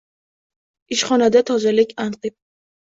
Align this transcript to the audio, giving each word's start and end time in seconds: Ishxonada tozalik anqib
Ishxonada 0.97 1.45
tozalik 1.53 1.97
anqib 2.09 2.39